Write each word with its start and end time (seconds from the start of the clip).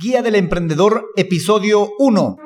Guía 0.00 0.22
del 0.22 0.36
Emprendedor, 0.36 1.10
episodio 1.16 1.90
1. 1.98 2.36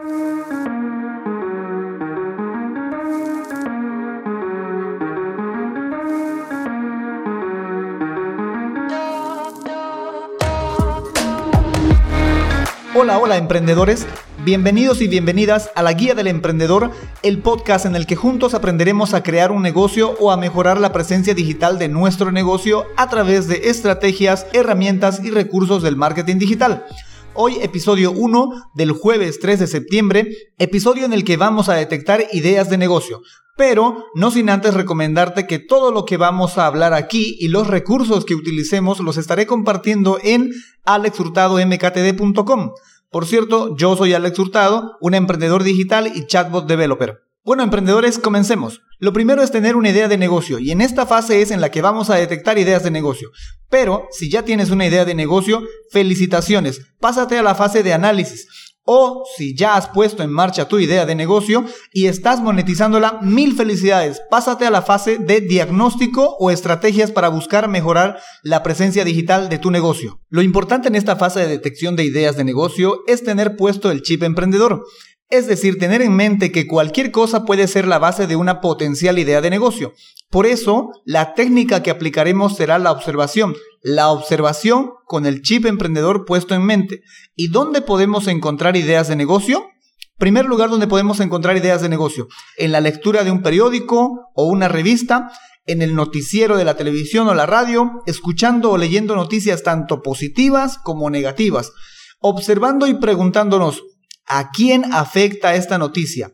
Hola, 12.94 13.18
hola 13.18 13.36
emprendedores, 13.36 14.06
bienvenidos 14.46 15.02
y 15.02 15.08
bienvenidas 15.08 15.70
a 15.74 15.82
la 15.82 15.92
Guía 15.92 16.14
del 16.14 16.28
Emprendedor, 16.28 16.90
el 17.22 17.40
podcast 17.40 17.84
en 17.84 17.96
el 17.96 18.06
que 18.06 18.16
juntos 18.16 18.54
aprenderemos 18.54 19.12
a 19.12 19.22
crear 19.22 19.52
un 19.52 19.60
negocio 19.60 20.16
o 20.20 20.32
a 20.32 20.38
mejorar 20.38 20.80
la 20.80 20.94
presencia 20.94 21.34
digital 21.34 21.78
de 21.78 21.90
nuestro 21.90 22.32
negocio 22.32 22.86
a 22.96 23.10
través 23.10 23.46
de 23.46 23.68
estrategias, 23.68 24.46
herramientas 24.54 25.22
y 25.22 25.30
recursos 25.30 25.82
del 25.82 25.96
marketing 25.96 26.38
digital. 26.38 26.86
Hoy 27.34 27.56
episodio 27.62 28.12
1 28.12 28.72
del 28.74 28.92
jueves 28.92 29.40
3 29.40 29.60
de 29.60 29.66
septiembre, 29.66 30.36
episodio 30.58 31.06
en 31.06 31.14
el 31.14 31.24
que 31.24 31.38
vamos 31.38 31.70
a 31.70 31.74
detectar 31.74 32.26
ideas 32.32 32.68
de 32.68 32.76
negocio. 32.76 33.22
Pero 33.56 34.04
no 34.14 34.30
sin 34.30 34.50
antes 34.50 34.74
recomendarte 34.74 35.46
que 35.46 35.58
todo 35.58 35.92
lo 35.92 36.04
que 36.04 36.18
vamos 36.18 36.58
a 36.58 36.66
hablar 36.66 36.92
aquí 36.92 37.38
y 37.40 37.48
los 37.48 37.68
recursos 37.68 38.26
que 38.26 38.34
utilicemos 38.34 39.00
los 39.00 39.16
estaré 39.16 39.46
compartiendo 39.46 40.18
en 40.22 40.50
alexhurtadomktd.com. 40.84 42.72
Por 43.10 43.26
cierto, 43.26 43.76
yo 43.78 43.96
soy 43.96 44.12
Alex 44.12 44.38
Hurtado, 44.38 44.98
un 45.00 45.14
emprendedor 45.14 45.62
digital 45.62 46.12
y 46.14 46.26
chatbot 46.26 46.66
developer. 46.66 47.22
Bueno, 47.44 47.64
emprendedores, 47.64 48.20
comencemos. 48.20 48.82
Lo 49.00 49.12
primero 49.12 49.42
es 49.42 49.50
tener 49.50 49.74
una 49.74 49.88
idea 49.88 50.06
de 50.06 50.16
negocio 50.16 50.60
y 50.60 50.70
en 50.70 50.80
esta 50.80 51.06
fase 51.06 51.42
es 51.42 51.50
en 51.50 51.60
la 51.60 51.72
que 51.72 51.82
vamos 51.82 52.08
a 52.08 52.14
detectar 52.14 52.56
ideas 52.56 52.84
de 52.84 52.92
negocio. 52.92 53.30
Pero 53.68 54.06
si 54.12 54.30
ya 54.30 54.44
tienes 54.44 54.70
una 54.70 54.86
idea 54.86 55.04
de 55.04 55.16
negocio, 55.16 55.60
felicitaciones, 55.90 56.82
pásate 57.00 57.36
a 57.36 57.42
la 57.42 57.56
fase 57.56 57.82
de 57.82 57.94
análisis. 57.94 58.46
O 58.84 59.24
si 59.36 59.56
ya 59.56 59.76
has 59.76 59.88
puesto 59.88 60.22
en 60.22 60.30
marcha 60.30 60.66
tu 60.66 60.78
idea 60.78 61.04
de 61.04 61.16
negocio 61.16 61.64
y 61.92 62.06
estás 62.06 62.40
monetizándola, 62.40 63.18
mil 63.22 63.56
felicidades. 63.56 64.22
Pásate 64.30 64.66
a 64.66 64.70
la 64.70 64.82
fase 64.82 65.18
de 65.18 65.40
diagnóstico 65.40 66.36
o 66.38 66.50
estrategias 66.52 67.10
para 67.10 67.28
buscar 67.28 67.68
mejorar 67.68 68.20
la 68.42 68.62
presencia 68.62 69.04
digital 69.04 69.48
de 69.48 69.58
tu 69.58 69.72
negocio. 69.72 70.20
Lo 70.30 70.42
importante 70.42 70.88
en 70.88 70.96
esta 70.96 71.16
fase 71.16 71.40
de 71.40 71.48
detección 71.48 71.94
de 71.94 72.04
ideas 72.04 72.36
de 72.36 72.44
negocio 72.44 73.02
es 73.06 73.22
tener 73.24 73.56
puesto 73.56 73.90
el 73.90 74.02
chip 74.02 74.22
emprendedor. 74.22 74.84
Es 75.32 75.46
decir, 75.46 75.78
tener 75.78 76.02
en 76.02 76.14
mente 76.14 76.52
que 76.52 76.66
cualquier 76.66 77.10
cosa 77.10 77.46
puede 77.46 77.66
ser 77.66 77.86
la 77.86 77.98
base 77.98 78.26
de 78.26 78.36
una 78.36 78.60
potencial 78.60 79.18
idea 79.18 79.40
de 79.40 79.48
negocio. 79.48 79.94
Por 80.28 80.44
eso, 80.44 80.90
la 81.06 81.32
técnica 81.32 81.82
que 81.82 81.90
aplicaremos 81.90 82.54
será 82.54 82.78
la 82.78 82.92
observación. 82.92 83.54
La 83.80 84.10
observación 84.10 84.90
con 85.06 85.24
el 85.24 85.40
chip 85.40 85.64
emprendedor 85.64 86.26
puesto 86.26 86.54
en 86.54 86.66
mente. 86.66 87.00
¿Y 87.34 87.48
dónde 87.48 87.80
podemos 87.80 88.26
encontrar 88.26 88.76
ideas 88.76 89.08
de 89.08 89.16
negocio? 89.16 89.70
Primer 90.18 90.44
lugar 90.44 90.68
donde 90.68 90.86
podemos 90.86 91.18
encontrar 91.18 91.56
ideas 91.56 91.80
de 91.80 91.88
negocio. 91.88 92.28
En 92.58 92.70
la 92.70 92.82
lectura 92.82 93.24
de 93.24 93.30
un 93.30 93.40
periódico 93.40 94.28
o 94.34 94.44
una 94.44 94.68
revista, 94.68 95.32
en 95.64 95.80
el 95.80 95.94
noticiero 95.94 96.58
de 96.58 96.66
la 96.66 96.76
televisión 96.76 97.26
o 97.26 97.34
la 97.34 97.46
radio, 97.46 98.02
escuchando 98.04 98.70
o 98.70 98.76
leyendo 98.76 99.16
noticias 99.16 99.62
tanto 99.62 100.02
positivas 100.02 100.76
como 100.76 101.08
negativas, 101.08 101.72
observando 102.20 102.86
y 102.86 102.92
preguntándonos, 102.92 103.82
¿A 104.26 104.50
quién 104.50 104.92
afecta 104.92 105.54
esta 105.54 105.78
noticia? 105.78 106.32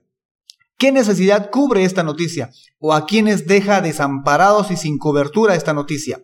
¿Qué 0.79 0.93
necesidad 0.93 1.51
cubre 1.51 1.85
esta 1.85 2.03
noticia? 2.03 2.51
¿O 2.79 2.95
a 2.95 3.07
quiénes 3.07 3.47
deja 3.47 3.81
desamparados 3.81 4.71
y 4.71 4.77
sin 4.77 4.99
cobertura 4.99 5.55
esta 5.55 5.75
noticia? 5.75 6.23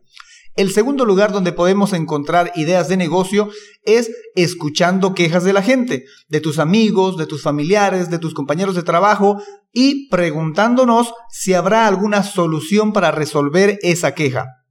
El 0.57 0.71
segundo 0.71 1.05
lugar 1.05 1.33
donde 1.33 1.53
podemos 1.53 1.93
encontrar 1.93 2.53
ideas 2.55 2.89
de 2.89 2.97
negocio 2.97 3.49
es 3.83 4.09
escuchando 4.37 5.13
quejas 5.13 5.43
de 5.43 5.53
la 5.53 5.63
gente, 5.63 6.05
de 6.29 6.41
tus 6.41 6.61
amigos, 6.61 7.17
de 7.17 7.27
tus 7.27 7.43
familiares, 7.43 8.09
de 8.09 8.21
tus 8.21 8.35
compañeros 8.35 8.77
de 8.77 8.85
trabajo 8.85 9.43
y 9.73 10.09
preguntándonos 10.11 11.13
si 11.29 11.55
habrá 11.55 11.89
alguna 11.89 12.23
solución 12.23 12.93
para 12.93 13.11
resolver 13.11 13.81
esa 13.83 14.15
queja. 14.15 14.64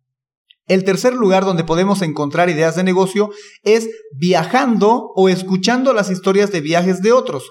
El 0.68 0.84
tercer 0.84 1.14
lugar 1.14 1.44
donde 1.46 1.64
podemos 1.64 2.02
encontrar 2.02 2.50
ideas 2.50 2.76
de 2.76 2.84
negocio 2.84 3.30
es 3.64 3.90
viajando 4.16 5.12
o 5.16 5.30
escuchando 5.30 5.94
las 5.94 6.10
historias 6.10 6.52
de 6.52 6.62
viajes 6.62 7.02
de 7.02 7.12
otros. 7.12 7.50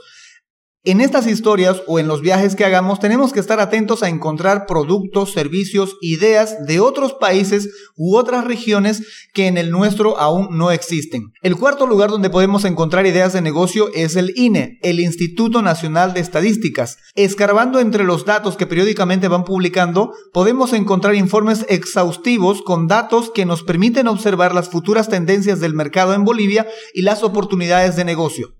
En 0.85 1.01
estas 1.01 1.29
historias 1.29 1.81
o 1.87 2.01
en 2.01 2.09
los 2.09 2.23
viajes 2.23 2.57
que 2.57 2.65
hagamos 2.65 2.99
tenemos 2.99 3.33
que 3.33 3.39
estar 3.39 3.61
atentos 3.61 4.03
a 4.03 4.09
encontrar 4.09 4.67
productos, 4.67 5.31
servicios, 5.31 5.97
ideas 6.01 6.67
de 6.67 6.81
otros 6.81 7.13
países 7.13 7.69
u 7.95 8.17
otras 8.17 8.45
regiones 8.45 9.29
que 9.33 9.47
en 9.47 9.59
el 9.59 9.71
nuestro 9.71 10.19
aún 10.19 10.49
no 10.59 10.73
existen. 10.73 11.31
El 11.41 11.55
cuarto 11.55 11.87
lugar 11.87 12.11
donde 12.11 12.31
podemos 12.31 12.65
encontrar 12.65 13.07
ideas 13.07 13.33
de 13.33 13.43
negocio 13.43 13.91
es 13.95 14.17
el 14.17 14.33
INE, 14.37 14.81
el 14.83 14.99
Instituto 14.99 15.63
Nacional 15.63 16.15
de 16.15 16.21
Estadísticas. 16.21 16.99
Escarbando 17.15 17.79
entre 17.79 18.03
los 18.03 18.25
datos 18.25 18.57
que 18.57 18.67
periódicamente 18.67 19.29
van 19.29 19.45
publicando, 19.45 20.13
podemos 20.33 20.73
encontrar 20.73 21.15
informes 21.15 21.65
exhaustivos 21.69 22.61
con 22.61 22.89
datos 22.89 23.31
que 23.31 23.47
nos 23.47 23.63
permiten 23.63 24.09
observar 24.09 24.53
las 24.53 24.69
futuras 24.69 25.09
tendencias 25.09 25.61
del 25.61 25.75
mercado 25.75 26.13
en 26.13 26.25
Bolivia 26.25 26.67
y 26.93 27.03
las 27.03 27.23
oportunidades 27.23 27.95
de 27.95 28.05
negocio. 28.05 28.57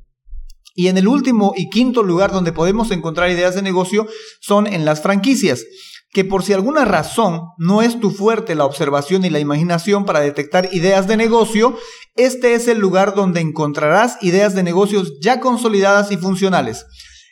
Y 0.75 0.89
en 0.89 0.99
el 0.99 1.09
último 1.09 1.53
y 1.57 1.69
quinto 1.69 2.03
lugar 2.03 2.33
donde 2.33 2.53
podemos 2.53 2.91
encontrar 2.91 3.31
ideas 3.31 3.55
de 3.55 3.63
negocio 3.63 4.07
son 4.41 4.67
en 4.67 4.85
las 4.85 5.03
franquicias, 5.03 5.65
que 6.13 6.25
por 6.25 6.43
si 6.43 6.53
alguna 6.53 6.85
razón 6.85 7.41
no 7.59 7.83
es 7.83 7.99
tu 7.99 8.11
fuerte 8.11 8.55
la 8.55 8.67
observación 8.67 9.25
y 9.25 9.31
la 9.31 9.41
imaginación 9.41 10.05
para 10.05 10.21
detectar 10.21 10.69
ideas 10.73 11.07
de 11.07 11.17
negocio, 11.17 11.77
este 12.17 12.55
es 12.55 12.69
el 12.69 12.79
lugar 12.79 13.15
donde 13.15 13.41
encontrarás 13.41 14.19
ideas 14.21 14.55
de 14.55 14.63
negocios 14.63 15.15
ya 15.21 15.41
consolidadas 15.41 16.13
y 16.13 16.19
funcionales. 16.19 16.85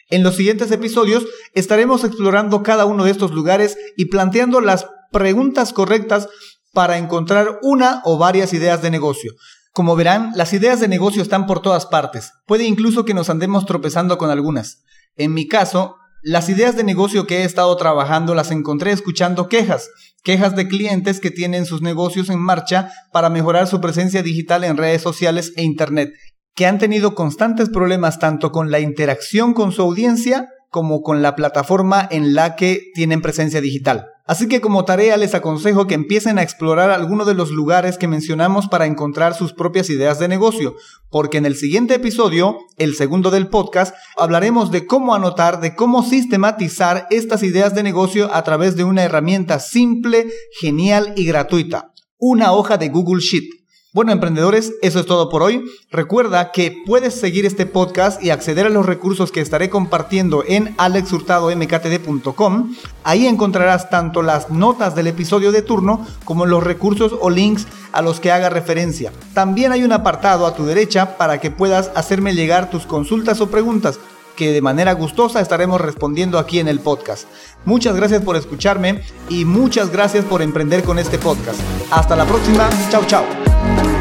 En 0.09 0.23
los 0.23 0.35
siguientes 0.35 0.71
episodios 0.73 1.27
estaremos 1.55 2.05
explorando 2.05 2.63
cada 2.63 2.87
uno 2.87 3.05
de 3.05 3.11
estos 3.11 3.33
lugares 3.33 3.77
y 3.97 4.07
planteando 4.07 4.61
las 4.61 4.87
preguntas 5.13 5.73
correctas 5.73 6.29
para 6.73 6.99
encontrar 6.99 7.59
una 7.63 8.01
o 8.05 8.19
varias 8.19 8.53
ideas 8.53 8.81
de 8.83 8.91
negocio. 8.91 9.33
Como 9.73 9.95
verán, 9.95 10.33
las 10.35 10.53
ideas 10.53 10.81
de 10.81 10.89
negocio 10.89 11.23
están 11.23 11.47
por 11.47 11.63
todas 11.63 11.87
partes. 11.87 12.33
Puede 12.47 12.65
incluso 12.65 13.05
que 13.05 13.15
nos 13.15 13.31
andemos 13.31 13.67
tropezando 13.67 14.19
con 14.19 14.31
algunas. 14.31 14.83
En 15.17 15.33
mi 15.33 15.47
caso, 15.47 15.97
las 16.23 16.49
ideas 16.49 16.77
de 16.77 16.85
negocio 16.85 17.27
que 17.27 17.39
he 17.39 17.45
estado 17.45 17.75
trabajando 17.77 18.35
las 18.35 18.51
encontré 18.51 18.93
escuchando 18.93 19.49
quejas, 19.49 19.89
quejas 20.23 20.55
de 20.55 20.69
clientes 20.69 21.19
que 21.19 21.31
tienen 21.31 21.65
sus 21.65 21.81
negocios 21.81 22.29
en 22.29 22.41
marcha 22.41 22.91
para 23.13 23.31
mejorar 23.31 23.69
su 23.69 23.81
presencia 23.81 24.23
digital 24.23 24.65
en 24.65 24.77
redes 24.77 25.01
sociales 25.01 25.55
e 25.57 25.63
Internet, 25.63 26.13
que 26.55 26.67
han 26.67 26.79
tenido 26.79 27.15
constantes 27.15 27.71
problemas 27.71 28.19
tanto 28.19 28.53
con 28.53 28.71
la 28.71 28.81
interacción 28.81 29.55
con 29.55 29.73
su 29.73 29.81
audiencia 29.81 30.51
como 30.69 31.01
con 31.01 31.23
la 31.23 31.37
plataforma 31.37 32.07
en 32.11 32.35
la 32.35 32.55
que 32.55 32.91
tienen 32.93 33.23
presencia 33.23 33.63
digital. 33.63 34.10
Así 34.31 34.47
que 34.47 34.61
como 34.61 34.85
tarea 34.85 35.17
les 35.17 35.35
aconsejo 35.35 35.89
que 35.89 35.97
empiecen 35.97 36.39
a 36.39 36.45
explorar 36.45 36.91
alguno 36.91 37.25
de 37.25 37.35
los 37.35 37.51
lugares 37.51 37.99
que 37.99 38.07
mencionamos 38.07 38.69
para 38.69 38.87
encontrar 38.87 39.35
sus 39.35 39.53
propias 39.53 39.91
ideas 39.91 40.21
de 40.21 40.29
negocio, 40.29 40.77
porque 41.11 41.39
en 41.39 41.47
el 41.47 41.57
siguiente 41.57 41.95
episodio, 41.95 42.59
el 42.77 42.95
segundo 42.95 43.33
del 43.33 43.49
podcast, 43.49 43.93
hablaremos 44.17 44.71
de 44.71 44.87
cómo 44.87 45.17
anotar, 45.17 45.61
de 45.61 45.75
cómo 45.75 46.05
sistematizar 46.05 47.09
estas 47.11 47.43
ideas 47.43 47.75
de 47.75 47.83
negocio 47.83 48.33
a 48.33 48.45
través 48.45 48.77
de 48.77 48.85
una 48.85 49.03
herramienta 49.03 49.59
simple, 49.59 50.29
genial 50.61 51.13
y 51.17 51.25
gratuita, 51.25 51.93
una 52.17 52.53
hoja 52.53 52.77
de 52.77 52.89
Google 52.89 53.23
Sheet. 53.23 53.60
Bueno, 53.93 54.13
emprendedores, 54.13 54.75
eso 54.83 55.01
es 55.01 55.07
todo 55.07 55.29
por 55.29 55.43
hoy. 55.43 55.65
Recuerda 55.91 56.53
que 56.53 56.81
puedes 56.87 57.13
seguir 57.19 57.45
este 57.45 57.67
podcast 57.67 58.23
y 58.23 58.31
acceder 58.31 58.67
a 58.67 58.71
los 58.71 58.87
recursos 58.87 59.33
que 59.33 59.41
estaré 59.41 59.69
compartiendo 59.69 60.45
en 60.47 60.77
alexhurtadomktd.com. 60.79 62.77
Ahí 63.03 63.27
encontrarás 63.27 63.91
tanto 63.91 64.23
las 64.23 64.49
notas 64.49 64.95
del 64.95 65.09
episodio 65.09 65.51
de 65.51 65.63
turno 65.63 66.07
como 66.25 66.47
los 66.47 66.63
recursos 66.63 67.17
o 67.21 67.31
links 67.31 67.67
a 67.91 68.01
los 68.01 68.21
que 68.21 68.31
haga 68.31 68.49
referencia. 68.49 69.11
También 69.35 69.73
hay 69.73 69.83
un 69.83 69.91
apartado 69.91 70.47
a 70.47 70.55
tu 70.55 70.65
derecha 70.67 71.17
para 71.17 71.41
que 71.41 71.51
puedas 71.51 71.91
hacerme 71.97 72.35
llegar 72.35 72.71
tus 72.71 72.87
consultas 72.87 73.41
o 73.41 73.51
preguntas 73.51 73.99
que 74.37 74.53
de 74.53 74.63
manera 74.63 74.93
gustosa 74.93 75.41
estaremos 75.41 75.81
respondiendo 75.81 76.39
aquí 76.39 76.61
en 76.61 76.69
el 76.69 76.79
podcast. 76.79 77.27
Muchas 77.65 77.97
gracias 77.97 78.23
por 78.23 78.37
escucharme 78.37 79.03
y 79.29 79.45
muchas 79.45 79.91
gracias 79.91 80.25
por 80.25 80.43
emprender 80.43 80.85
con 80.85 81.01
este 81.01 81.19
podcast. 81.19 81.59
Hasta 81.91 82.15
la 82.15 82.25
próxima. 82.25 82.71
Chao, 82.91 83.05
chao. 83.07 83.40
Thank 83.61 83.95
you. 83.95 84.00